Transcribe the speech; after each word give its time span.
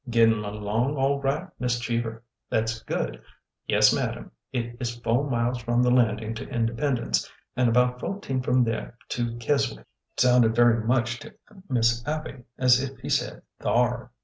Getting 0.09 0.43
along 0.43 0.95
all 0.95 1.21
right. 1.21 1.47
Miss. 1.59 1.79
Cheever? 1.79 2.23
That 2.49 2.67
's 2.69 2.81
good. 2.81 3.21
Yes, 3.67 3.93
madam, 3.93 4.31
it 4.51 4.75
is 4.79 4.95
fo' 4.99 5.29
miles 5.29 5.61
from 5.61 5.83
the 5.83 5.91
landing 5.91 6.33
to 6.33 6.45
Indepen 6.47 6.95
dence, 6.95 7.31
and 7.55 7.69
about 7.69 7.99
fo'teen 7.99 8.41
from 8.43 8.63
there 8.63 8.97
to 9.09 9.37
Keswick." 9.37 9.85
It 10.15 10.19
sounded 10.21 10.55
very 10.55 10.83
much 10.83 11.19
to 11.19 11.35
Miss 11.69 12.03
Abby 12.07 12.37
as 12.57 12.81
if 12.81 12.97
he 12.97 13.09
said 13.09 13.43
thar." 13.59 14.09